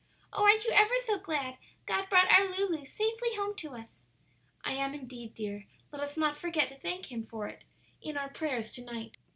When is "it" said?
7.47-7.63